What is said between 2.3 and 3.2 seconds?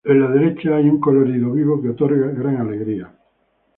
gran alegría.